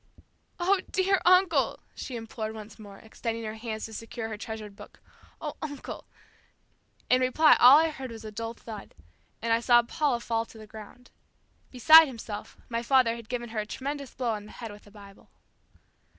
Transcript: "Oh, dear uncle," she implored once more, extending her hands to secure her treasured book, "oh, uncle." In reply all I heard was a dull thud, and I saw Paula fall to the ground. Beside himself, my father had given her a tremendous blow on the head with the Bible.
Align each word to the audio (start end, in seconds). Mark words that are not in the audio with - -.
"Oh, 0.59 0.81
dear 0.89 1.21
uncle," 1.25 1.79
she 1.93 2.15
implored 2.15 2.55
once 2.55 2.79
more, 2.79 2.97
extending 2.97 3.43
her 3.43 3.53
hands 3.53 3.85
to 3.85 3.93
secure 3.93 4.29
her 4.29 4.35
treasured 4.37 4.75
book, 4.75 4.99
"oh, 5.39 5.57
uncle." 5.61 6.05
In 7.07 7.21
reply 7.21 7.55
all 7.59 7.77
I 7.77 7.89
heard 7.91 8.09
was 8.09 8.25
a 8.25 8.31
dull 8.31 8.55
thud, 8.55 8.95
and 9.43 9.53
I 9.53 9.59
saw 9.59 9.83
Paula 9.83 10.19
fall 10.19 10.43
to 10.47 10.57
the 10.57 10.65
ground. 10.65 11.11
Beside 11.69 12.07
himself, 12.07 12.57
my 12.67 12.81
father 12.81 13.15
had 13.15 13.29
given 13.29 13.49
her 13.49 13.59
a 13.59 13.65
tremendous 13.67 14.15
blow 14.15 14.31
on 14.31 14.45
the 14.47 14.53
head 14.53 14.71
with 14.71 14.85
the 14.85 14.89
Bible. 14.91 15.29